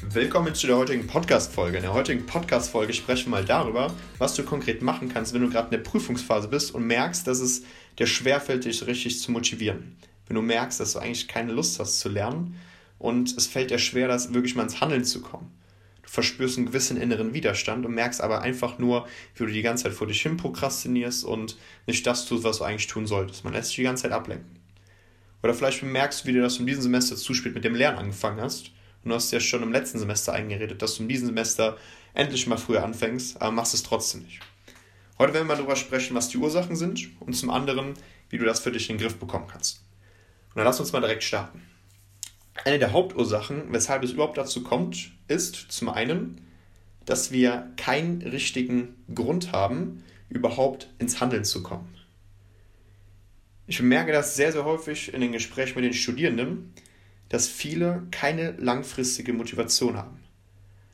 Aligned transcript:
Willkommen 0.00 0.54
zu 0.54 0.68
der 0.68 0.76
heutigen 0.76 1.08
Podcast-Folge. 1.08 1.78
In 1.78 1.82
der 1.82 1.92
heutigen 1.92 2.24
Podcast-Folge 2.24 2.94
sprechen 2.94 3.26
wir 3.26 3.38
mal 3.38 3.44
darüber, 3.44 3.92
was 4.18 4.36
du 4.36 4.44
konkret 4.44 4.80
machen 4.80 5.08
kannst, 5.08 5.34
wenn 5.34 5.42
du 5.42 5.50
gerade 5.50 5.66
in 5.66 5.82
der 5.82 5.90
Prüfungsphase 5.90 6.46
bist 6.46 6.72
und 6.72 6.86
merkst, 6.86 7.26
dass 7.26 7.40
es 7.40 7.64
dir 7.98 8.06
schwerfällt, 8.06 8.64
dich 8.64 8.86
richtig 8.86 9.20
zu 9.20 9.32
motivieren. 9.32 9.96
Wenn 10.28 10.36
du 10.36 10.42
merkst, 10.42 10.78
dass 10.78 10.92
du 10.92 11.00
eigentlich 11.00 11.26
keine 11.26 11.52
Lust 11.52 11.80
hast 11.80 11.98
zu 11.98 12.08
lernen 12.08 12.60
und 13.00 13.36
es 13.36 13.48
fällt 13.48 13.72
dir 13.72 13.80
schwer, 13.80 14.06
das 14.06 14.32
wirklich 14.32 14.54
mal 14.54 14.62
ins 14.62 14.80
Handeln 14.80 15.04
zu 15.04 15.20
kommen. 15.20 15.50
Du 16.02 16.08
verspürst 16.08 16.58
einen 16.58 16.66
gewissen 16.68 16.96
inneren 16.96 17.34
Widerstand 17.34 17.84
und 17.84 17.92
merkst 17.92 18.20
aber 18.20 18.42
einfach 18.42 18.78
nur, 18.78 19.08
wie 19.34 19.46
du 19.46 19.52
die 19.52 19.62
ganze 19.62 19.84
Zeit 19.84 19.94
vor 19.94 20.06
dich 20.06 20.22
hin 20.22 20.36
prokrastinierst 20.36 21.24
und 21.24 21.58
nicht 21.88 22.06
das 22.06 22.24
tust, 22.24 22.44
was 22.44 22.58
du 22.58 22.64
eigentlich 22.64 22.86
tun 22.86 23.08
solltest. 23.08 23.42
Man 23.42 23.52
lässt 23.52 23.70
sich 23.70 23.76
die 23.76 23.82
ganze 23.82 24.04
Zeit 24.04 24.12
ablenken. 24.12 24.60
Oder 25.42 25.54
vielleicht 25.54 25.80
bemerkst 25.80 26.22
du 26.22 26.28
wieder, 26.28 26.42
dass 26.42 26.54
du 26.54 26.60
in 26.60 26.66
diesem 26.68 26.82
Semester 26.82 27.16
zu 27.16 27.34
spät 27.34 27.54
mit 27.54 27.64
dem 27.64 27.74
Lernen 27.74 27.98
angefangen 27.98 28.40
hast 28.40 28.70
und 29.02 29.10
du 29.10 29.14
hast 29.14 29.30
ja 29.30 29.40
schon 29.40 29.62
im 29.62 29.72
letzten 29.72 29.98
Semester 29.98 30.32
eingeredet, 30.32 30.82
dass 30.82 30.96
du 30.96 31.02
in 31.02 31.08
diesem 31.08 31.26
Semester 31.26 31.76
endlich 32.14 32.46
mal 32.46 32.58
früher 32.58 32.84
anfängst, 32.84 33.40
aber 33.40 33.52
machst 33.52 33.74
es 33.74 33.82
trotzdem 33.82 34.22
nicht. 34.22 34.40
Heute 35.18 35.34
werden 35.34 35.48
wir 35.48 35.56
darüber 35.56 35.76
sprechen, 35.76 36.14
was 36.14 36.28
die 36.28 36.38
Ursachen 36.38 36.76
sind 36.76 37.08
und 37.20 37.34
zum 37.34 37.50
anderen, 37.50 37.94
wie 38.30 38.38
du 38.38 38.44
das 38.44 38.60
für 38.60 38.70
dich 38.70 38.88
in 38.88 38.96
den 38.96 39.02
Griff 39.02 39.16
bekommen 39.16 39.46
kannst. 39.50 39.82
Und 40.50 40.56
dann 40.56 40.64
lass 40.64 40.80
uns 40.80 40.92
mal 40.92 41.00
direkt 41.00 41.24
starten. 41.24 41.62
Eine 42.64 42.78
der 42.78 42.92
Hauptursachen, 42.92 43.72
weshalb 43.72 44.02
es 44.02 44.12
überhaupt 44.12 44.38
dazu 44.38 44.62
kommt, 44.62 45.12
ist 45.28 45.54
zum 45.54 45.88
einen, 45.88 46.40
dass 47.04 47.32
wir 47.32 47.72
keinen 47.76 48.22
richtigen 48.22 48.96
Grund 49.14 49.52
haben, 49.52 50.04
überhaupt 50.28 50.92
ins 50.98 51.20
Handeln 51.20 51.44
zu 51.44 51.62
kommen. 51.62 51.94
Ich 53.66 53.78
bemerke 53.78 54.12
das 54.12 54.34
sehr, 54.36 54.52
sehr 54.52 54.64
häufig 54.64 55.12
in 55.12 55.20
den 55.20 55.32
Gesprächen 55.32 55.74
mit 55.76 55.84
den 55.84 55.94
Studierenden, 55.94 56.72
dass 57.28 57.48
viele 57.48 58.06
keine 58.10 58.52
langfristige 58.52 59.32
Motivation 59.32 59.96
haben. 59.96 60.18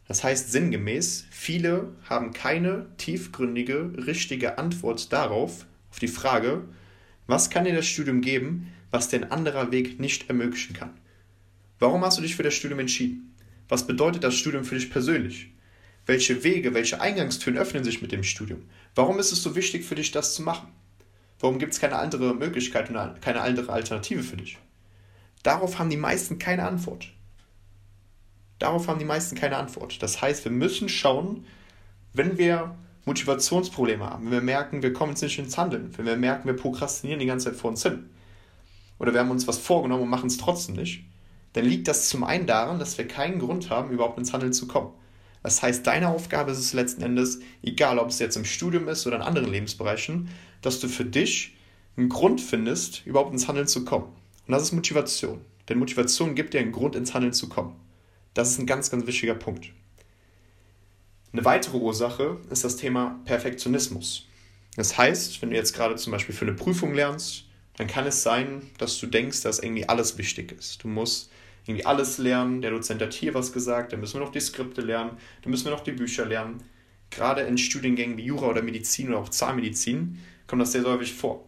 Das 0.06 0.22
heißt 0.22 0.52
sinngemäß, 0.52 1.26
viele 1.30 1.94
haben 2.08 2.32
keine 2.32 2.86
tiefgründige, 2.98 3.92
richtige 4.06 4.58
Antwort 4.58 5.12
darauf, 5.12 5.66
auf 5.90 5.98
die 5.98 6.08
Frage, 6.08 6.64
was 7.26 7.48
kann 7.48 7.64
dir 7.64 7.74
das 7.74 7.86
Studium 7.86 8.20
geben, 8.20 8.72
was 8.90 9.08
dir 9.08 9.16
ein 9.16 9.30
anderer 9.30 9.72
Weg 9.72 9.98
nicht 9.98 10.28
ermöglichen 10.28 10.74
kann? 10.74 10.90
Warum 11.78 12.04
hast 12.04 12.18
du 12.18 12.22
dich 12.22 12.36
für 12.36 12.42
das 12.42 12.54
Studium 12.54 12.80
entschieden? 12.80 13.34
Was 13.68 13.86
bedeutet 13.86 14.24
das 14.24 14.34
Studium 14.34 14.64
für 14.64 14.74
dich 14.74 14.90
persönlich? 14.90 15.50
Welche 16.06 16.44
Wege, 16.44 16.74
welche 16.74 17.00
Eingangstüren 17.00 17.58
öffnen 17.58 17.82
sich 17.82 18.02
mit 18.02 18.12
dem 18.12 18.24
Studium? 18.24 18.62
Warum 18.94 19.18
ist 19.18 19.32
es 19.32 19.42
so 19.42 19.56
wichtig 19.56 19.84
für 19.84 19.94
dich, 19.94 20.10
das 20.10 20.34
zu 20.34 20.42
machen? 20.42 20.68
Warum 21.40 21.58
gibt 21.58 21.72
es 21.72 21.80
keine 21.80 21.96
andere 21.96 22.34
Möglichkeit 22.34 22.90
und 22.90 23.20
keine 23.22 23.40
andere 23.40 23.72
Alternative 23.72 24.22
für 24.22 24.36
dich? 24.36 24.58
Darauf 25.44 25.78
haben 25.78 25.90
die 25.90 25.96
meisten 25.96 26.38
keine 26.38 26.64
Antwort. 26.64 27.12
Darauf 28.58 28.88
haben 28.88 28.98
die 28.98 29.04
meisten 29.04 29.36
keine 29.36 29.58
Antwort. 29.58 30.02
Das 30.02 30.20
heißt, 30.20 30.44
wir 30.44 30.52
müssen 30.52 30.88
schauen, 30.88 31.44
wenn 32.12 32.38
wir 32.38 32.74
Motivationsprobleme 33.04 34.04
haben, 34.08 34.24
wenn 34.24 34.32
wir 34.32 34.40
merken, 34.40 34.82
wir 34.82 34.94
kommen 34.94 35.12
jetzt 35.12 35.22
nicht 35.22 35.38
ins 35.38 35.58
Handeln, 35.58 35.92
wenn 35.96 36.06
wir 36.06 36.16
merken, 36.16 36.46
wir 36.46 36.56
prokrastinieren 36.56 37.20
die 37.20 37.26
ganze 37.26 37.50
Zeit 37.50 37.60
vor 37.60 37.70
uns 37.70 37.82
hin, 37.82 38.08
oder 38.98 39.12
wir 39.12 39.20
haben 39.20 39.30
uns 39.30 39.46
was 39.46 39.58
vorgenommen 39.58 40.04
und 40.04 40.08
machen 40.08 40.28
es 40.28 40.38
trotzdem 40.38 40.76
nicht, 40.76 41.04
dann 41.52 41.66
liegt 41.66 41.88
das 41.88 42.08
zum 42.08 42.24
einen 42.24 42.46
daran, 42.46 42.78
dass 42.78 42.96
wir 42.96 43.06
keinen 43.06 43.38
Grund 43.38 43.68
haben, 43.68 43.90
überhaupt 43.90 44.18
ins 44.18 44.32
Handeln 44.32 44.54
zu 44.54 44.66
kommen. 44.66 44.92
Das 45.42 45.62
heißt, 45.62 45.86
deine 45.86 46.08
Aufgabe 46.08 46.52
ist 46.52 46.58
es 46.58 46.72
letzten 46.72 47.02
Endes, 47.02 47.40
egal 47.62 47.98
ob 47.98 48.08
es 48.08 48.18
jetzt 48.18 48.36
im 48.36 48.46
Studium 48.46 48.88
ist 48.88 49.06
oder 49.06 49.16
in 49.16 49.22
anderen 49.22 49.50
Lebensbereichen, 49.50 50.30
dass 50.62 50.80
du 50.80 50.88
für 50.88 51.04
dich 51.04 51.54
einen 51.98 52.08
Grund 52.08 52.40
findest, 52.40 53.04
überhaupt 53.04 53.32
ins 53.32 53.46
Handeln 53.46 53.66
zu 53.66 53.84
kommen. 53.84 54.06
Und 54.46 54.52
das 54.52 54.62
ist 54.62 54.72
Motivation. 54.72 55.40
Denn 55.68 55.78
Motivation 55.78 56.34
gibt 56.34 56.54
dir 56.54 56.60
einen 56.60 56.72
Grund, 56.72 56.96
ins 56.96 57.14
Handeln 57.14 57.32
zu 57.32 57.48
kommen. 57.48 57.76
Das 58.34 58.50
ist 58.50 58.58
ein 58.58 58.66
ganz, 58.66 58.90
ganz 58.90 59.06
wichtiger 59.06 59.34
Punkt. 59.34 59.70
Eine 61.32 61.44
weitere 61.44 61.78
Ursache 61.78 62.38
ist 62.50 62.64
das 62.64 62.76
Thema 62.76 63.20
Perfektionismus. 63.24 64.26
Das 64.76 64.98
heißt, 64.98 65.40
wenn 65.40 65.50
du 65.50 65.56
jetzt 65.56 65.74
gerade 65.74 65.96
zum 65.96 66.12
Beispiel 66.12 66.34
für 66.34 66.46
eine 66.46 66.54
Prüfung 66.54 66.94
lernst, 66.94 67.44
dann 67.76 67.86
kann 67.86 68.06
es 68.06 68.22
sein, 68.22 68.62
dass 68.78 68.98
du 68.98 69.06
denkst, 69.06 69.42
dass 69.42 69.58
irgendwie 69.58 69.88
alles 69.88 70.18
wichtig 70.18 70.52
ist. 70.52 70.84
Du 70.84 70.88
musst 70.88 71.30
irgendwie 71.66 71.86
alles 71.86 72.18
lernen. 72.18 72.60
Der 72.60 72.70
Dozent 72.70 73.00
hat 73.02 73.14
hier 73.14 73.34
was 73.34 73.52
gesagt, 73.52 73.92
dann 73.92 74.00
müssen 74.00 74.14
wir 74.14 74.24
noch 74.24 74.32
die 74.32 74.40
Skripte 74.40 74.80
lernen, 74.80 75.16
dann 75.42 75.50
müssen 75.50 75.64
wir 75.64 75.72
noch 75.72 75.84
die 75.84 75.92
Bücher 75.92 76.26
lernen. 76.26 76.62
Gerade 77.10 77.42
in 77.42 77.58
Studiengängen 77.58 78.16
wie 78.16 78.24
Jura 78.24 78.46
oder 78.46 78.62
Medizin 78.62 79.08
oder 79.08 79.18
auch 79.18 79.28
Zahnmedizin 79.28 80.18
kommt 80.46 80.62
das 80.62 80.72
sehr, 80.72 80.82
sehr 80.82 80.92
häufig 80.92 81.14
vor. 81.14 81.44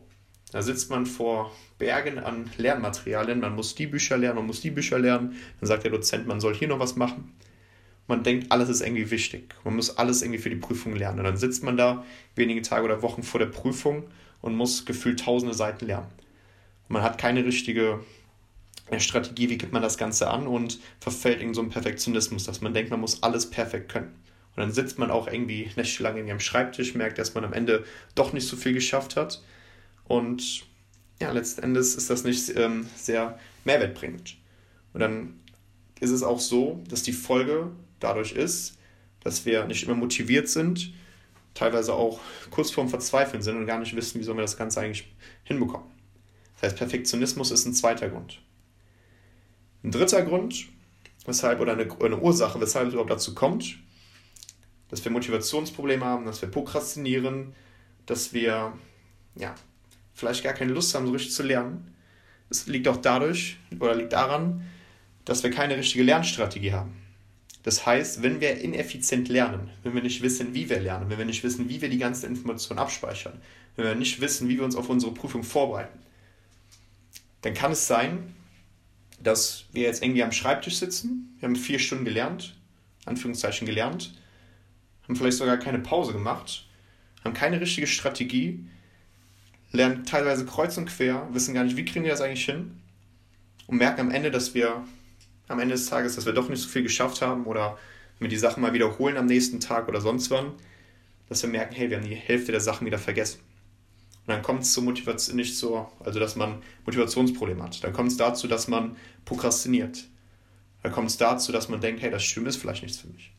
Da 0.52 0.62
sitzt 0.62 0.90
man 0.90 1.06
vor 1.06 1.52
Bergen 1.78 2.18
an 2.18 2.50
Lernmaterialien, 2.56 3.40
man 3.40 3.54
muss 3.54 3.74
die 3.74 3.86
Bücher 3.86 4.16
lernen, 4.16 4.36
man 4.36 4.46
muss 4.46 4.60
die 4.60 4.70
Bücher 4.70 4.98
lernen, 4.98 5.36
dann 5.60 5.66
sagt 5.66 5.84
der 5.84 5.90
Dozent, 5.90 6.26
man 6.26 6.40
soll 6.40 6.54
hier 6.54 6.68
noch 6.68 6.78
was 6.78 6.96
machen. 6.96 7.32
Man 8.06 8.22
denkt, 8.22 8.52
alles 8.52 8.68
ist 8.68 8.82
irgendwie 8.82 9.10
wichtig. 9.10 9.54
Man 9.64 9.74
muss 9.74 9.98
alles 9.98 10.22
irgendwie 10.22 10.38
für 10.38 10.50
die 10.50 10.56
Prüfung 10.56 10.94
lernen. 10.94 11.18
Und 11.18 11.24
dann 11.24 11.36
sitzt 11.36 11.64
man 11.64 11.76
da 11.76 12.04
wenige 12.36 12.62
Tage 12.62 12.84
oder 12.84 13.02
Wochen 13.02 13.24
vor 13.24 13.40
der 13.40 13.46
Prüfung 13.46 14.04
und 14.40 14.54
muss 14.54 14.84
gefühlt 14.84 15.18
tausende 15.18 15.54
Seiten 15.54 15.86
lernen. 15.86 16.06
Man 16.86 17.02
hat 17.02 17.18
keine 17.18 17.44
richtige 17.44 17.98
Strategie, 18.98 19.50
wie 19.50 19.58
gibt 19.58 19.72
man 19.72 19.82
das 19.82 19.98
Ganze 19.98 20.30
an 20.30 20.46
und 20.46 20.78
verfällt 21.00 21.40
in 21.40 21.52
so 21.52 21.60
einen 21.60 21.70
Perfektionismus, 21.70 22.44
dass 22.44 22.60
man 22.60 22.72
denkt, 22.72 22.92
man 22.92 23.00
muss 23.00 23.24
alles 23.24 23.50
perfekt 23.50 23.90
können. 23.90 24.14
Und 24.54 24.62
dann 24.62 24.70
sitzt 24.70 25.00
man 25.00 25.10
auch 25.10 25.26
irgendwie 25.26 25.72
nächtelang 25.74 26.14
irgendwie 26.14 26.32
am 26.32 26.40
Schreibtisch, 26.40 26.94
merkt, 26.94 27.18
dass 27.18 27.34
man 27.34 27.44
am 27.44 27.52
Ende 27.52 27.84
doch 28.14 28.32
nicht 28.32 28.46
so 28.46 28.56
viel 28.56 28.72
geschafft 28.72 29.16
hat 29.16 29.42
und 30.08 30.66
ja, 31.20 31.32
letzten 31.32 31.62
Endes 31.62 31.94
ist 31.94 32.10
das 32.10 32.24
nicht 32.24 32.54
ähm, 32.56 32.86
sehr 32.96 33.38
mehrwertbringend. 33.64 34.36
Und 34.92 35.00
dann 35.00 35.40
ist 36.00 36.10
es 36.10 36.22
auch 36.22 36.40
so, 36.40 36.82
dass 36.88 37.02
die 37.02 37.12
Folge 37.12 37.70
dadurch 38.00 38.32
ist, 38.32 38.78
dass 39.20 39.46
wir 39.46 39.64
nicht 39.64 39.84
immer 39.84 39.94
motiviert 39.94 40.48
sind, 40.48 40.92
teilweise 41.54 41.94
auch 41.94 42.20
kurz 42.50 42.70
vorm 42.70 42.88
Verzweifeln 42.88 43.42
sind 43.42 43.56
und 43.56 43.66
gar 43.66 43.78
nicht 43.78 43.96
wissen, 43.96 44.20
wie 44.20 44.24
sollen 44.24 44.36
wir 44.36 44.42
das 44.42 44.58
Ganze 44.58 44.80
eigentlich 44.80 45.12
hinbekommen. 45.44 45.88
Das 46.54 46.70
heißt, 46.70 46.76
Perfektionismus 46.76 47.50
ist 47.50 47.66
ein 47.66 47.74
zweiter 47.74 48.08
Grund. 48.08 48.40
Ein 49.82 49.90
dritter 49.90 50.22
Grund, 50.22 50.66
weshalb, 51.24 51.60
oder 51.60 51.72
eine, 51.72 51.88
eine 52.00 52.18
Ursache, 52.18 52.60
weshalb 52.60 52.88
es 52.88 52.92
überhaupt 52.92 53.10
dazu 53.10 53.34
kommt, 53.34 53.78
dass 54.88 55.04
wir 55.04 55.10
Motivationsprobleme 55.10 56.04
haben, 56.04 56.26
dass 56.26 56.42
wir 56.42 56.50
prokrastinieren, 56.50 57.54
dass 58.04 58.32
wir 58.32 58.72
ja, 59.34 59.54
vielleicht 60.16 60.42
gar 60.42 60.54
keine 60.54 60.72
Lust 60.72 60.94
haben, 60.94 61.06
so 61.06 61.12
richtig 61.12 61.32
zu 61.32 61.42
lernen. 61.42 61.94
Es 62.50 62.66
liegt 62.66 62.88
auch 62.88 62.96
dadurch 62.96 63.58
oder 63.78 63.94
liegt 63.94 64.12
daran, 64.12 64.62
dass 65.24 65.42
wir 65.42 65.50
keine 65.50 65.76
richtige 65.76 66.04
Lernstrategie 66.04 66.72
haben. 66.72 66.96
Das 67.62 67.84
heißt, 67.84 68.22
wenn 68.22 68.40
wir 68.40 68.60
ineffizient 68.60 69.28
lernen, 69.28 69.70
wenn 69.82 69.94
wir 69.94 70.02
nicht 70.02 70.22
wissen, 70.22 70.54
wie 70.54 70.70
wir 70.70 70.80
lernen, 70.80 71.10
wenn 71.10 71.18
wir 71.18 71.24
nicht 71.24 71.42
wissen, 71.42 71.68
wie 71.68 71.82
wir 71.82 71.88
die 71.88 71.98
ganze 71.98 72.26
Information 72.26 72.78
abspeichern, 72.78 73.40
wenn 73.74 73.84
wir 73.84 73.94
nicht 73.94 74.20
wissen, 74.20 74.48
wie 74.48 74.56
wir 74.56 74.64
uns 74.64 74.76
auf 74.76 74.88
unsere 74.88 75.12
Prüfung 75.12 75.42
vorbereiten, 75.42 75.98
dann 77.42 77.54
kann 77.54 77.72
es 77.72 77.86
sein, 77.86 78.34
dass 79.20 79.64
wir 79.72 79.82
jetzt 79.82 80.02
irgendwie 80.02 80.22
am 80.22 80.32
Schreibtisch 80.32 80.76
sitzen, 80.76 81.36
wir 81.38 81.48
haben 81.48 81.56
vier 81.56 81.78
Stunden 81.78 82.04
gelernt, 82.04 82.56
Anführungszeichen 83.04 83.66
gelernt, 83.66 84.14
haben 85.02 85.16
vielleicht 85.16 85.38
sogar 85.38 85.56
keine 85.56 85.80
Pause 85.80 86.12
gemacht, 86.12 86.66
haben 87.24 87.34
keine 87.34 87.60
richtige 87.60 87.86
Strategie, 87.86 88.64
lernen 89.76 90.04
teilweise 90.04 90.44
kreuz 90.44 90.76
und 90.76 90.86
quer, 90.86 91.28
wissen 91.32 91.54
gar 91.54 91.64
nicht, 91.64 91.76
wie 91.76 91.84
kriegen 91.84 92.04
wir 92.04 92.12
das 92.12 92.20
eigentlich 92.20 92.44
hin 92.44 92.80
und 93.66 93.78
merken 93.78 94.00
am 94.00 94.10
Ende, 94.10 94.30
dass 94.30 94.54
wir 94.54 94.84
am 95.48 95.60
Ende 95.60 95.74
des 95.74 95.86
Tages, 95.86 96.16
dass 96.16 96.26
wir 96.26 96.32
doch 96.32 96.48
nicht 96.48 96.60
so 96.60 96.68
viel 96.68 96.82
geschafft 96.82 97.22
haben 97.22 97.44
oder 97.44 97.78
wenn 98.18 98.26
wir 98.26 98.30
die 98.30 98.36
Sachen 98.36 98.62
mal 98.62 98.72
wiederholen 98.72 99.16
am 99.16 99.26
nächsten 99.26 99.60
Tag 99.60 99.88
oder 99.88 100.00
sonst 100.00 100.30
wann, 100.30 100.52
dass 101.28 101.42
wir 101.42 101.50
merken, 101.50 101.74
hey, 101.74 101.90
wir 101.90 101.98
haben 101.98 102.08
die 102.08 102.14
Hälfte 102.14 102.52
der 102.52 102.60
Sachen 102.60 102.86
wieder 102.86 102.98
vergessen. 102.98 103.40
Und 104.26 104.32
dann 104.32 104.42
kommt 104.42 104.62
es 104.62 104.72
zur 104.72 104.82
Motivation, 104.82 105.36
nicht 105.36 105.56
so, 105.56 105.88
also 106.00 106.18
dass 106.18 106.34
man 106.34 106.62
Motivationsprobleme 106.84 107.62
hat. 107.62 107.84
Dann 107.84 107.92
kommt 107.92 108.10
es 108.10 108.16
dazu, 108.16 108.48
dass 108.48 108.66
man 108.66 108.96
prokrastiniert. 109.24 110.04
Dann 110.82 110.92
kommt 110.92 111.10
es 111.10 111.16
dazu, 111.16 111.52
dass 111.52 111.68
man 111.68 111.80
denkt, 111.80 112.02
hey, 112.02 112.10
das 112.10 112.24
Studium 112.24 112.48
ist 112.48 112.56
vielleicht 112.56 112.82
nichts 112.82 112.98
für 112.98 113.08
mich. 113.08 113.32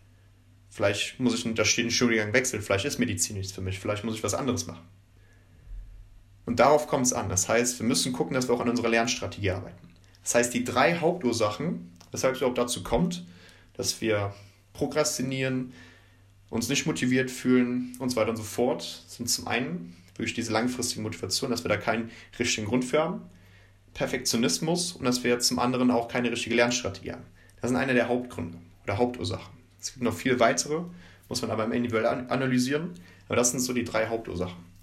Vielleicht 0.70 1.20
muss 1.20 1.34
ich 1.34 1.44
den 1.44 1.92
Studiengang 1.92 2.34
wechseln, 2.34 2.62
vielleicht 2.62 2.86
ist 2.86 3.00
Medizin 3.00 3.38
nichts 3.38 3.52
für 3.52 3.62
mich, 3.62 3.80
vielleicht 3.80 4.04
muss 4.04 4.16
ich 4.16 4.24
was 4.24 4.34
anderes 4.34 4.68
machen. 4.68 4.86
Und 6.48 6.62
darauf 6.62 6.88
kommt 6.88 7.06
es 7.06 7.12
an. 7.12 7.28
Das 7.28 7.50
heißt, 7.50 7.78
wir 7.80 7.86
müssen 7.86 8.14
gucken, 8.14 8.34
dass 8.34 8.48
wir 8.48 8.56
auch 8.56 8.62
an 8.62 8.70
unserer 8.70 8.88
Lernstrategie 8.88 9.52
arbeiten. 9.52 9.90
Das 10.24 10.34
heißt, 10.34 10.54
die 10.54 10.64
drei 10.64 10.98
Hauptursachen, 10.98 11.92
weshalb 12.12 12.36
es 12.36 12.40
überhaupt 12.40 12.58
dazu 12.58 12.84
kommt, 12.84 13.26
dass 13.74 14.00
wir 14.00 14.34
prokrastinieren, 14.72 15.74
uns 16.50 16.70
nicht 16.70 16.86
motiviert 16.86 17.30
fühlen 17.30 17.98
und 18.00 18.12
so 18.12 18.16
weiter 18.16 18.30
und 18.30 18.38
so 18.38 18.44
fort, 18.44 19.04
sind 19.08 19.30
zum 19.30 19.46
einen 19.46 19.98
wirklich 20.16 20.36
diese 20.36 20.54
langfristige 20.54 21.02
Motivation, 21.02 21.52
dass 21.52 21.66
wir 21.66 21.70
da 21.70 21.76
keinen 21.76 22.12
richtigen 22.40 22.68
Grund 22.68 22.86
für 22.86 23.00
haben. 23.00 23.22
Perfektionismus 23.94 24.94
und 24.94 25.04
dass 25.04 25.26
wir 25.26 25.40
zum 25.40 25.60
anderen 25.60 25.92
auch 25.92 26.08
keine 26.08 26.32
richtige 26.32 26.56
Lernstrategie 26.56 27.12
haben. 27.12 27.26
Das 27.60 27.72
sind 27.72 27.78
eine 27.78 27.94
der 27.94 28.08
Hauptgründe 28.08 28.58
oder 28.86 28.98
Hauptursachen. 28.98 29.54
Es 29.82 29.92
gibt 29.92 30.04
noch 30.04 30.14
viele 30.16 30.40
weitere, 30.40 30.84
muss 31.28 31.42
man 31.42 31.52
aber 31.52 31.66
im 31.66 31.74
individuell 31.74 32.06
analysieren. 32.06 32.92
Aber 33.28 33.36
das 33.36 33.52
sind 33.52 33.60
so 33.60 33.74
die 33.74 33.84
drei 33.84 34.08
Hauptursachen. 34.08 34.77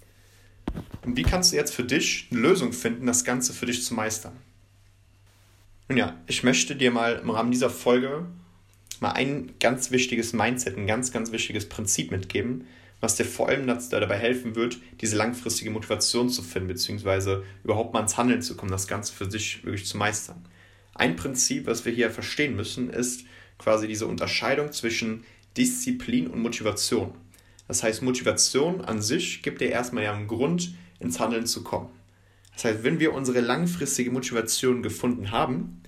Und 1.03 1.17
wie 1.17 1.23
kannst 1.23 1.51
du 1.51 1.55
jetzt 1.55 1.73
für 1.73 1.83
dich 1.83 2.27
eine 2.31 2.41
Lösung 2.41 2.73
finden, 2.73 3.05
das 3.05 3.23
Ganze 3.23 3.53
für 3.53 3.65
dich 3.65 3.83
zu 3.83 3.93
meistern? 3.93 4.33
Nun 5.87 5.97
ja, 5.97 6.19
ich 6.27 6.43
möchte 6.43 6.75
dir 6.75 6.91
mal 6.91 7.19
im 7.21 7.29
Rahmen 7.29 7.51
dieser 7.51 7.69
Folge 7.69 8.25
mal 8.99 9.11
ein 9.11 9.53
ganz 9.59 9.91
wichtiges 9.91 10.33
Mindset, 10.33 10.77
ein 10.77 10.87
ganz, 10.87 11.11
ganz 11.11 11.31
wichtiges 11.31 11.69
Prinzip 11.69 12.11
mitgeben, 12.11 12.65
was 13.01 13.15
dir 13.15 13.25
vor 13.25 13.49
allem 13.49 13.67
dabei 13.67 14.17
helfen 14.17 14.55
wird, 14.55 14.79
diese 15.01 15.15
langfristige 15.15 15.69
Motivation 15.69 16.29
zu 16.29 16.41
finden, 16.41 16.69
beziehungsweise 16.69 17.43
überhaupt 17.63 17.93
mal 17.93 18.01
ins 18.01 18.17
Handeln 18.17 18.41
zu 18.41 18.55
kommen, 18.55 18.71
das 18.71 18.87
Ganze 18.87 19.13
für 19.13 19.29
sich 19.29 19.63
wirklich 19.63 19.85
zu 19.85 19.97
meistern. 19.97 20.43
Ein 20.95 21.15
Prinzip, 21.15 21.67
was 21.67 21.85
wir 21.85 21.91
hier 21.91 22.09
verstehen 22.09 22.55
müssen, 22.55 22.89
ist 22.89 23.25
quasi 23.57 23.87
diese 23.87 24.07
Unterscheidung 24.07 24.71
zwischen 24.71 25.23
Disziplin 25.57 26.27
und 26.27 26.41
Motivation. 26.41 27.13
Das 27.67 27.83
heißt, 27.83 28.01
Motivation 28.01 28.81
an 28.81 29.01
sich 29.01 29.41
gibt 29.41 29.61
dir 29.61 29.69
erstmal 29.69 30.03
ja 30.03 30.13
einen 30.13 30.27
Grund, 30.27 30.75
ins 30.99 31.19
Handeln 31.19 31.45
zu 31.45 31.63
kommen. 31.63 31.89
Das 32.53 32.65
heißt, 32.65 32.83
wenn 32.83 32.99
wir 32.99 33.13
unsere 33.13 33.41
langfristige 33.41 34.11
Motivation 34.11 34.81
gefunden 34.81 35.31
haben, 35.31 35.81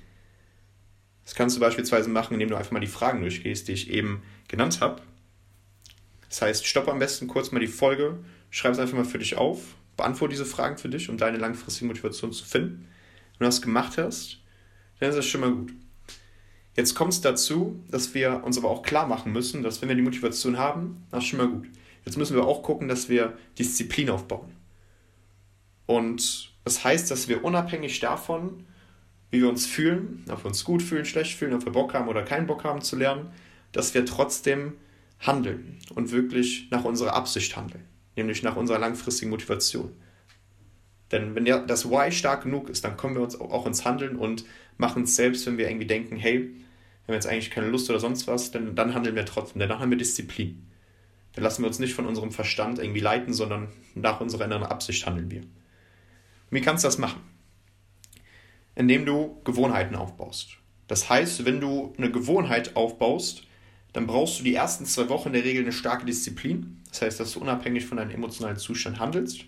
das 1.24 1.36
kannst 1.36 1.56
du 1.56 1.60
beispielsweise 1.60 2.10
machen, 2.10 2.34
indem 2.34 2.50
du 2.50 2.56
einfach 2.56 2.72
mal 2.72 2.80
die 2.80 2.88
Fragen 2.88 3.22
durchgehst, 3.22 3.68
die 3.68 3.74
ich 3.74 3.90
eben 3.90 4.24
genannt 4.48 4.82
habe. 4.82 5.02
Das 6.30 6.42
heißt, 6.42 6.66
stoppe 6.66 6.92
am 6.92 7.00
besten 7.00 7.28
kurz 7.28 7.52
mal 7.52 7.60
die 7.60 7.68
Folge, 7.68 8.20
schreib 8.50 8.74
es 8.74 8.80
einfach 8.80 8.98
mal 8.98 9.06
für 9.06 9.20
dich 9.20 9.38
auf, 9.38 9.76
beantworte 9.96 10.32
diese 10.32 10.46
Fragen 10.46 10.78
für 10.78 10.90
dich, 10.90 11.10
um 11.10 11.18
deine 11.18 11.38
langfristige 11.38 11.88
Motivation 11.88 12.32
zu 12.32 12.46
finden. 12.46 12.88
Wenn 13.38 13.46
du 13.46 13.46
das 13.46 13.62
gemacht 13.62 13.98
hast, 13.98 14.40
dann 15.00 15.10
ist 15.10 15.16
das 15.16 15.26
schon 15.26 15.42
mal 15.42 15.52
gut. 15.52 15.74
Jetzt 16.78 16.94
kommt 16.94 17.12
es 17.12 17.22
dazu, 17.22 17.84
dass 17.90 18.14
wir 18.14 18.44
uns 18.44 18.56
aber 18.58 18.70
auch 18.70 18.84
klar 18.84 19.08
machen 19.08 19.34
müssen, 19.34 19.64
dass 19.64 19.82
wenn 19.82 19.90
wir 19.90 19.96
die 19.96 20.04
Motivation 20.04 20.60
haben, 20.60 21.04
das 21.10 21.24
ist 21.24 21.30
schon 21.30 21.40
mal 21.40 21.48
gut. 21.48 21.68
Jetzt 22.06 22.18
müssen 22.18 22.36
wir 22.36 22.46
auch 22.46 22.62
gucken, 22.62 22.88
dass 22.88 23.10
wir 23.10 23.36
Disziplin 23.58 24.12
aufbauen. 24.12 24.54
Und 25.88 26.54
das 26.64 26.84
heißt, 26.84 27.10
dass 27.10 27.28
wir 27.28 27.44
unabhängig 27.44 28.00
davon, 28.00 28.66
wie 29.32 29.42
wir 29.42 29.50
uns 29.50 29.66
fühlen, 29.66 30.24
ob 30.30 30.44
wir 30.44 30.50
uns 30.50 30.64
gut 30.64 30.84
fühlen, 30.84 31.04
schlecht 31.04 31.36
fühlen, 31.36 31.56
ob 31.56 31.66
wir 31.66 31.72
Bock 31.72 31.96
haben 31.96 32.08
oder 32.08 32.22
keinen 32.22 32.46
Bock 32.46 32.64
haben 32.64 32.82
zu 32.82 32.96
lernen, 32.96 33.32
dass 33.72 33.96
wir 33.96 34.06
trotzdem 34.06 34.74
handeln 35.20 35.80
und 35.96 36.12
wirklich 36.12 36.68
nach 36.70 36.84
unserer 36.84 37.16
Absicht 37.16 37.58
handeln, 37.58 37.86
nämlich 38.16 38.44
nach 38.44 38.56
unserer 38.56 38.78
langfristigen 38.78 39.32
Motivation. 39.32 39.94
Denn 41.12 41.34
wenn 41.34 41.46
das 41.46 41.90
Why 41.90 42.12
stark 42.12 42.44
genug 42.44 42.70
ist, 42.70 42.84
dann 42.84 42.98
kommen 42.98 43.16
wir 43.16 43.24
uns 43.24 43.40
auch 43.40 43.66
ins 43.66 43.84
Handeln 43.84 44.16
und 44.16 44.46
machen 44.78 45.04
es 45.04 45.16
selbst, 45.16 45.48
wenn 45.48 45.58
wir 45.58 45.68
irgendwie 45.68 45.88
denken, 45.88 46.18
hey, 46.18 46.52
wir 47.08 47.14
haben 47.14 47.22
jetzt 47.22 47.28
eigentlich 47.28 47.52
keine 47.52 47.68
Lust 47.68 47.90
oder 47.90 48.02
sonst 48.02 48.28
was, 48.28 48.52
dann, 48.52 48.76
dann 48.76 48.94
handeln 48.94 49.16
wir 49.16 49.26
trotzdem, 49.26 49.60
denn 49.60 49.70
dann 49.70 49.80
haben 49.80 49.90
wir 49.90 49.98
Disziplin. 49.98 50.68
Dann 51.32 51.44
lassen 51.44 51.64
wir 51.64 51.68
uns 51.68 51.80
nicht 51.80 51.94
von 51.94 52.06
unserem 52.06 52.32
Verstand 52.32 52.80
irgendwie 52.80 53.00
leiten, 53.00 53.34
sondern 53.34 53.70
nach 53.96 54.20
unserer 54.20 54.44
inneren 54.44 54.64
Absicht 54.64 55.06
handeln 55.06 55.32
wir. 55.32 55.42
Und 55.42 55.50
wie 56.52 56.62
kannst 56.62 56.84
du 56.84 56.90
das 56.90 56.98
machen? 56.98 57.22
Indem 58.76 59.06
du 59.06 59.40
Gewohnheiten 59.46 59.96
aufbaust. 59.96 60.58
Das 60.88 61.10
heißt, 61.10 61.46
wenn 61.46 61.62
du 61.62 61.94
eine 61.98 62.12
Gewohnheit 62.12 62.76
aufbaust, 62.76 63.44
dann 63.94 64.06
brauchst 64.06 64.40
du 64.40 64.44
die 64.44 64.56
ersten 64.56 64.86
zwei 64.86 65.08
Wochen 65.08 65.30
in 65.30 65.34
der 65.34 65.46
Regel 65.46 65.64
eine 65.64 65.72
starke 65.72 66.06
Disziplin. 66.06 66.82
Das 66.90 67.02
heißt, 67.02 67.20
dass 67.22 67.34
du 67.34 67.40
unabhängig 67.40 67.86
von 67.86 67.98
deinem 67.98 68.12
emotionalen 68.12 68.58
Zustand 68.58 69.00
handelst 69.00 69.46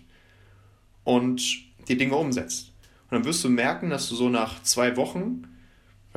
und 1.04 1.42
die 1.88 1.96
Dinge 1.98 2.16
umsetzt. 2.16 2.72
Und 3.10 3.16
dann 3.16 3.24
wirst 3.26 3.44
du 3.44 3.50
merken, 3.50 3.90
dass 3.90 4.08
du 4.08 4.14
so 4.14 4.30
nach 4.30 4.62
zwei 4.62 4.96
Wochen 4.96 5.44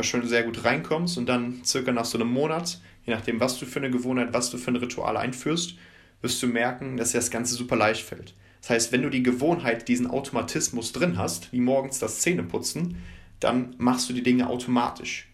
schon 0.02 0.28
sehr 0.28 0.44
gut 0.44 0.64
reinkommst 0.64 1.18
und 1.18 1.28
dann 1.28 1.64
circa 1.64 1.92
nach 1.92 2.06
so 2.06 2.18
einem 2.18 2.32
Monat, 2.32 2.80
je 3.06 3.14
nachdem, 3.14 3.40
was 3.40 3.60
du 3.60 3.66
für 3.66 3.80
eine 3.80 3.92
Gewohnheit, 3.92 4.34
was 4.34 4.50
du 4.50 4.58
für 4.58 4.72
ein 4.72 4.78
Ritual 4.78 5.18
einführst, 5.18 5.76
wirst 6.22 6.42
du 6.42 6.48
merken, 6.48 6.98
dass 6.98 7.12
dir 7.12 7.20
das 7.20 7.30
Ganze 7.30 7.54
super 7.54 7.76
leicht 7.76 8.04
fällt. 8.04 8.34
Das 8.62 8.72
heißt, 8.72 8.92
wenn 8.92 9.04
du 9.04 9.10
die 9.10 9.24
Gewohnheit, 9.24 9.88
diesen 9.88 10.08
Automatismus 10.08 10.94
drin 10.94 11.18
hast, 11.18 11.52
wie 11.52 11.60
morgens 11.60 12.00
das 12.00 12.20
Zähneputzen, 12.22 12.98
dann 13.40 13.76
machst 13.78 14.10
du 14.10 14.14
die 14.14 14.24
Dinge 14.24 14.48
automatisch. 14.48 15.28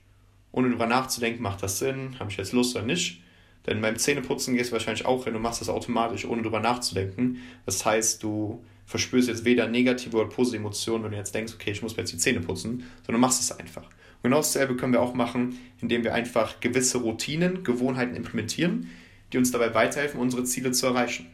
Ohne 0.51 0.69
darüber 0.69 0.87
nachzudenken, 0.87 1.43
macht 1.43 1.61
das 1.61 1.77
Sinn, 1.77 2.19
habe 2.19 2.31
ich 2.31 2.37
jetzt 2.37 2.53
Lust 2.53 2.75
oder 2.75 2.85
nicht. 2.85 3.21
Denn 3.67 3.81
beim 3.81 3.97
Zähneputzen 3.97 4.55
gehst 4.55 4.71
du 4.71 4.73
wahrscheinlich 4.73 5.05
auch 5.05 5.25
hin 5.25 5.35
und 5.35 5.43
machst 5.43 5.61
das 5.61 5.69
automatisch, 5.69 6.25
ohne 6.25 6.41
darüber 6.41 6.59
nachzudenken. 6.59 7.37
Das 7.67 7.85
heißt, 7.85 8.23
du 8.23 8.63
verspürst 8.87 9.27
jetzt 9.27 9.45
weder 9.45 9.67
negative 9.67 10.17
oder 10.17 10.29
positive 10.29 10.61
Emotionen, 10.61 11.03
wenn 11.03 11.11
du 11.11 11.17
jetzt 11.17 11.35
denkst, 11.35 11.53
okay, 11.53 11.69
ich 11.69 11.83
muss 11.83 11.95
mir 11.95 12.01
jetzt 12.01 12.13
die 12.13 12.17
Zähne 12.17 12.39
putzen, 12.39 12.83
sondern 13.05 13.21
machst 13.21 13.39
es 13.39 13.51
einfach. 13.51 13.87
Genau 14.23 14.37
dasselbe 14.37 14.75
können 14.75 14.93
wir 14.93 15.01
auch 15.01 15.13
machen, 15.13 15.57
indem 15.81 16.03
wir 16.03 16.13
einfach 16.13 16.59
gewisse 16.59 16.97
Routinen, 16.97 17.63
Gewohnheiten 17.63 18.15
implementieren, 18.15 18.89
die 19.31 19.37
uns 19.37 19.51
dabei 19.51 19.73
weiterhelfen, 19.73 20.19
unsere 20.19 20.43
Ziele 20.43 20.71
zu 20.71 20.87
erreichen. 20.87 21.27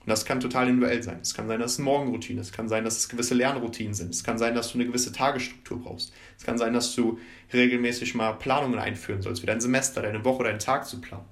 Und 0.00 0.10
das 0.10 0.24
kann 0.24 0.40
total 0.40 0.68
individuell 0.68 1.02
sein. 1.02 1.18
Es 1.20 1.34
kann 1.34 1.48
sein, 1.48 1.60
dass 1.60 1.72
es 1.72 1.78
Morgenroutine 1.80 2.40
ist. 2.40 2.48
Es 2.48 2.52
kann 2.52 2.68
sein, 2.68 2.84
dass 2.84 2.96
es 2.96 3.08
gewisse 3.08 3.34
Lernroutinen 3.34 3.94
sind. 3.94 4.14
Es 4.14 4.24
kann 4.24 4.38
sein, 4.38 4.54
dass 4.54 4.72
du 4.72 4.78
eine 4.78 4.86
gewisse 4.86 5.12
Tagesstruktur 5.12 5.82
brauchst. 5.82 6.12
Es 6.38 6.44
kann 6.44 6.56
sein, 6.56 6.72
dass 6.72 6.94
du 6.94 7.18
regelmäßig 7.52 8.14
mal 8.14 8.32
Planungen 8.32 8.78
einführen 8.78 9.20
sollst, 9.20 9.42
wie 9.42 9.46
dein 9.46 9.60
Semester, 9.60 10.00
deine 10.00 10.24
Woche, 10.24 10.44
deinen 10.44 10.60
Tag 10.60 10.86
zu 10.86 11.00
planen. 11.00 11.26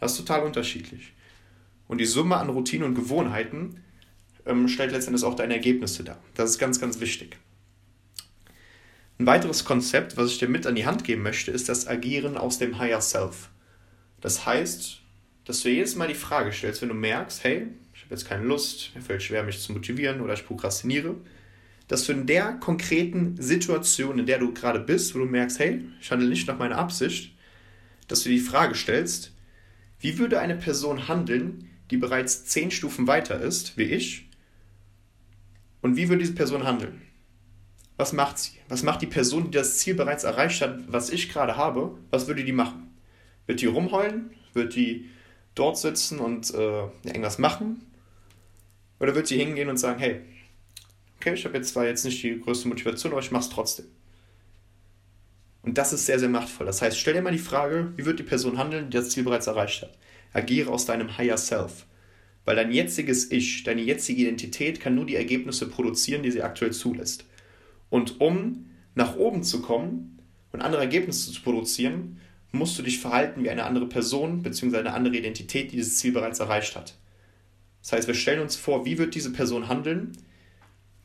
Das 0.00 0.12
ist 0.12 0.18
total 0.18 0.42
unterschiedlich. 0.42 1.12
Und 1.88 1.98
die 1.98 2.04
Summe 2.04 2.36
an 2.38 2.48
Routinen 2.48 2.88
und 2.88 2.94
Gewohnheiten 2.94 3.80
ähm, 4.44 4.66
stellt 4.68 4.92
letztendlich 4.92 5.24
auch 5.24 5.34
deine 5.34 5.54
Ergebnisse 5.54 6.02
dar. 6.02 6.18
Das 6.34 6.50
ist 6.50 6.58
ganz, 6.58 6.80
ganz 6.80 7.00
wichtig. 7.00 7.38
Ein 9.18 9.26
weiteres 9.26 9.64
Konzept, 9.64 10.18
was 10.18 10.30
ich 10.30 10.38
dir 10.38 10.48
mit 10.48 10.66
an 10.66 10.74
die 10.74 10.84
Hand 10.84 11.04
geben 11.04 11.22
möchte, 11.22 11.50
ist 11.50 11.70
das 11.70 11.86
Agieren 11.86 12.36
aus 12.36 12.58
dem 12.58 12.78
Higher 12.78 13.00
Self. 13.00 13.48
Das 14.20 14.44
heißt, 14.44 15.00
dass 15.46 15.62
du 15.62 15.70
jedes 15.70 15.96
Mal 15.96 16.08
die 16.08 16.14
Frage 16.14 16.52
stellst, 16.52 16.82
wenn 16.82 16.90
du 16.90 16.94
merkst, 16.94 17.42
hey, 17.42 17.68
ich 17.94 18.02
habe 18.02 18.14
jetzt 18.14 18.28
keine 18.28 18.44
Lust, 18.44 18.90
mir 18.94 19.00
fällt 19.00 19.22
schwer, 19.22 19.42
mich 19.42 19.62
zu 19.62 19.72
motivieren 19.72 20.20
oder 20.20 20.34
ich 20.34 20.44
prokrastiniere, 20.44 21.14
dass 21.88 22.04
du 22.04 22.12
in 22.12 22.26
der 22.26 22.54
konkreten 22.54 23.40
Situation, 23.40 24.18
in 24.18 24.26
der 24.26 24.38
du 24.38 24.52
gerade 24.52 24.80
bist, 24.80 25.14
wo 25.14 25.20
du 25.20 25.24
merkst, 25.24 25.60
hey, 25.60 25.82
ich 25.98 26.10
handle 26.10 26.28
nicht 26.28 26.46
nach 26.46 26.58
meiner 26.58 26.76
Absicht, 26.76 27.32
dass 28.08 28.22
du 28.22 28.28
die 28.28 28.38
Frage 28.38 28.74
stellst, 28.74 29.32
wie 29.98 30.18
würde 30.18 30.40
eine 30.40 30.56
Person 30.56 31.08
handeln, 31.08 31.70
die 31.90 31.96
bereits 31.96 32.44
zehn 32.44 32.70
Stufen 32.70 33.06
weiter 33.06 33.40
ist, 33.40 33.78
wie 33.78 33.84
ich, 33.84 34.28
und 35.80 35.96
wie 35.96 36.08
würde 36.08 36.20
diese 36.20 36.34
Person 36.34 36.64
handeln? 36.64 37.05
Was 37.96 38.12
macht 38.12 38.38
sie? 38.38 38.52
Was 38.68 38.82
macht 38.82 39.02
die 39.02 39.06
Person, 39.06 39.44
die 39.44 39.50
das 39.56 39.78
Ziel 39.78 39.94
bereits 39.94 40.24
erreicht 40.24 40.60
hat, 40.60 40.80
was 40.88 41.10
ich 41.10 41.30
gerade 41.30 41.56
habe? 41.56 41.96
Was 42.10 42.26
würde 42.26 42.44
die 42.44 42.52
machen? 42.52 42.94
Wird 43.46 43.60
die 43.60 43.66
rumheulen? 43.66 44.30
Wird 44.52 44.74
die 44.74 45.08
dort 45.54 45.78
sitzen 45.78 46.18
und 46.18 46.52
äh, 46.52 46.82
irgendwas 47.04 47.38
machen? 47.38 47.82
Oder 49.00 49.14
wird 49.14 49.26
sie 49.26 49.38
hingehen 49.38 49.68
und 49.68 49.78
sagen, 49.78 49.98
hey, 49.98 50.20
okay, 51.16 51.34
ich 51.34 51.44
habe 51.44 51.56
jetzt 51.56 51.70
zwar 51.70 51.86
jetzt 51.86 52.04
nicht 52.04 52.22
die 52.22 52.38
größte 52.38 52.68
Motivation, 52.68 53.12
aber 53.12 53.20
ich 53.20 53.30
mache 53.30 53.44
es 53.44 53.50
trotzdem. 53.50 53.86
Und 55.62 55.78
das 55.78 55.92
ist 55.92 56.06
sehr, 56.06 56.18
sehr 56.18 56.28
machtvoll. 56.28 56.66
Das 56.66 56.80
heißt, 56.80 56.98
stell 56.98 57.14
dir 57.14 57.22
mal 57.22 57.32
die 57.32 57.38
Frage, 57.38 57.92
wie 57.96 58.04
wird 58.04 58.20
die 58.20 58.24
Person 58.24 58.56
handeln, 58.56 58.90
die 58.90 58.96
das 58.96 59.10
Ziel 59.10 59.24
bereits 59.24 59.48
erreicht 59.48 59.82
hat? 59.82 59.98
Agiere 60.32 60.70
aus 60.70 60.86
deinem 60.86 61.18
Higher 61.18 61.38
Self. 61.38 61.86
Weil 62.44 62.56
dein 62.56 62.70
jetziges 62.70 63.32
Ich, 63.32 63.64
deine 63.64 63.82
jetzige 63.82 64.22
Identität 64.22 64.80
kann 64.80 64.94
nur 64.94 65.06
die 65.06 65.16
Ergebnisse 65.16 65.68
produzieren, 65.68 66.22
die 66.22 66.30
sie 66.30 66.42
aktuell 66.42 66.72
zulässt. 66.72 67.24
Und 67.90 68.20
um 68.20 68.66
nach 68.94 69.16
oben 69.16 69.42
zu 69.42 69.62
kommen 69.62 70.18
und 70.52 70.62
andere 70.62 70.82
Ergebnisse 70.82 71.32
zu 71.32 71.42
produzieren, 71.42 72.20
musst 72.52 72.78
du 72.78 72.82
dich 72.82 72.98
verhalten 72.98 73.44
wie 73.44 73.50
eine 73.50 73.64
andere 73.64 73.86
Person 73.86 74.42
bzw. 74.42 74.78
eine 74.78 74.94
andere 74.94 75.16
Identität, 75.16 75.72
die 75.72 75.76
dieses 75.76 75.98
Ziel 75.98 76.12
bereits 76.12 76.40
erreicht 76.40 76.74
hat. 76.76 76.96
Das 77.82 77.92
heißt, 77.92 78.08
wir 78.08 78.14
stellen 78.14 78.40
uns 78.40 78.56
vor, 78.56 78.84
wie 78.84 78.98
wird 78.98 79.14
diese 79.14 79.32
Person 79.32 79.68
handeln, 79.68 80.12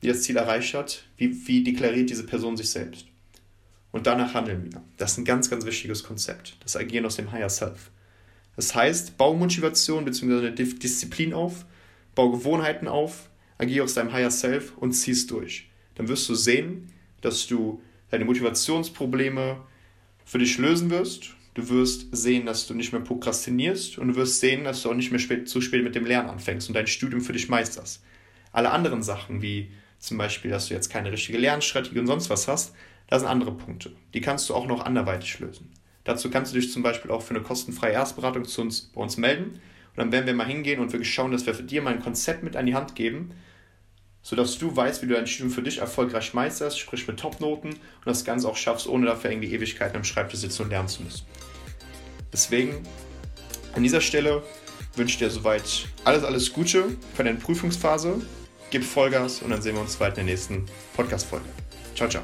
die 0.02 0.08
das 0.08 0.24
Ziel 0.24 0.38
erreicht 0.38 0.74
hat, 0.74 1.04
wie, 1.18 1.48
wie 1.48 1.64
deklariert 1.64 2.10
diese 2.10 2.26
Person 2.26 2.58
sich 2.58 2.70
selbst. 2.70 3.06
Und 3.92 4.08
danach 4.08 4.34
handeln 4.34 4.64
wir. 4.72 4.82
Das 4.98 5.12
ist 5.12 5.18
ein 5.18 5.26
ganz, 5.26 5.50
ganz 5.50 5.66
wichtiges 5.66 6.04
Konzept, 6.04 6.58
das 6.64 6.78
Agieren 6.78 7.06
aus 7.06 7.18
dem 7.18 7.32
Higher 7.32 7.50
Self. 7.50 7.92
Das 8.56 8.74
heißt, 8.74 9.18
bau 9.18 9.34
Motivation 9.34 10.06
bzw. 10.06 10.52
Disziplin 10.52 11.34
auf, 11.34 11.66
bau 12.16 12.32
Gewohnheiten 12.32 12.88
auf, 12.88 13.30
agiere 13.58 13.84
aus 13.84 13.94
deinem 13.94 14.14
Higher 14.14 14.32
Self 14.32 14.78
und 14.78 14.94
zieh 14.94 15.12
es 15.12 15.28
durch 15.28 15.71
dann 16.02 16.08
wirst 16.08 16.28
du 16.30 16.34
sehen, 16.34 16.92
dass 17.22 17.46
du 17.46 17.80
deine 18.10 18.26
Motivationsprobleme 18.26 19.62
für 20.26 20.40
dich 20.40 20.58
lösen 20.58 20.90
wirst. 20.90 21.36
Du 21.54 21.70
wirst 21.70 22.08
sehen, 22.12 22.48
dass 22.48 22.66
du 22.66 22.74
nicht 22.74 22.92
mehr 22.92 23.02
prokrastinierst 23.02 24.00
und 24.00 24.08
du 24.08 24.16
wirst 24.16 24.40
sehen, 24.40 24.64
dass 24.64 24.82
du 24.82 24.90
auch 24.90 24.96
nicht 24.96 25.12
mehr 25.12 25.20
spät, 25.20 25.48
zu 25.48 25.62
spät 25.62 25.84
mit 25.84 25.94
dem 25.94 26.08
Lernen 26.08 26.32
anfängst 26.32 26.68
und 26.68 26.74
dein 26.74 26.88
Studium 26.88 27.22
für 27.22 27.34
dich 27.34 27.50
meisterst. 27.50 28.02
Alle 28.52 28.72
anderen 28.72 29.04
Sachen, 29.04 29.44
wie 29.44 29.70
zum 30.00 30.18
Beispiel, 30.18 30.50
dass 30.50 30.70
du 30.70 30.74
jetzt 30.74 30.90
keine 30.90 31.12
richtige 31.12 31.38
Lernstrategie 31.38 32.00
und 32.00 32.08
sonst 32.08 32.32
was 32.32 32.48
hast, 32.48 32.74
das 33.08 33.22
sind 33.22 33.30
andere 33.30 33.52
Punkte. 33.52 33.92
Die 34.16 34.22
kannst 34.22 34.50
du 34.50 34.56
auch 34.56 34.66
noch 34.66 34.84
anderweitig 34.84 35.40
lösen. 35.40 35.70
Dazu 36.04 36.32
kannst 36.32 36.52
du 36.52 36.60
dich 36.60 36.72
zum 36.72 36.82
Beispiel 36.82 37.12
auch 37.12 37.22
für 37.22 37.36
eine 37.36 37.44
kostenfreie 37.44 37.94
Erstberatung 37.94 38.46
zu 38.46 38.62
uns, 38.62 38.90
bei 38.96 39.02
uns 39.02 39.18
melden. 39.18 39.52
Und 39.52 39.98
dann 39.98 40.12
werden 40.12 40.26
wir 40.26 40.34
mal 40.34 40.48
hingehen 40.48 40.80
und 40.80 40.94
wirklich 40.94 41.14
schauen, 41.14 41.32
dass 41.32 41.46
wir 41.46 41.54
dir 41.54 41.84
mal 41.84 41.94
ein 41.94 42.02
Konzept 42.02 42.42
mit 42.42 42.56
an 42.56 42.66
die 42.66 42.74
Hand 42.74 42.96
geben, 42.96 43.36
sodass 44.22 44.58
du 44.58 44.76
weißt, 44.76 45.02
wie 45.02 45.08
du 45.08 45.16
dein 45.16 45.28
Studium 45.28 45.52
für 45.52 45.62
dich 45.62 45.80
erfolgreich 45.80 46.34
meisterst, 46.34 46.80
sprich 46.80 47.08
mit 47.08 47.20
Topnoten 47.20 47.72
und 47.72 48.06
das 48.06 48.24
Ganze 48.24 48.48
auch 48.48 48.56
schaffst, 48.56 48.88
ohne 48.88 49.08
dafür 49.08 49.32
irgendwie 49.32 49.54
Ewigkeiten 49.54 49.98
am 49.98 50.04
Schreibtisch 50.04 50.40
sitzen 50.40 50.64
und 50.64 50.70
lernen 50.70 50.88
zu 50.88 51.04
müssen. 51.04 51.26
Deswegen 52.32 52.84
an 53.74 53.84
dieser 53.84 54.02
Stelle 54.02 54.44
wünsche 54.96 55.14
ich 55.14 55.20
dir 55.20 55.30
soweit 55.30 55.88
alles, 56.04 56.24
alles 56.24 56.54
Gute 56.54 56.96
für 57.16 57.24
deine 57.24 57.38
Prüfungsphase. 57.40 58.22
Gib 58.70 58.84
Vollgas 58.84 59.42
und 59.42 59.50
dann 59.50 59.62
sehen 59.62 59.76
wir 59.76 59.82
uns 59.82 59.96
bald 59.96 60.18
in 60.18 60.26
der 60.26 60.36
nächsten 60.36 60.66
Podcast-Folge. 60.96 61.46
Ciao, 61.96 62.10
ciao. 62.10 62.24